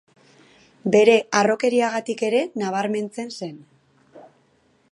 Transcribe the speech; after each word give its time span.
Bere 0.95 1.17
harrokeriagatik 1.41 2.23
ere 2.29 2.41
nabarmentzen 2.63 3.31
zen. 3.43 3.55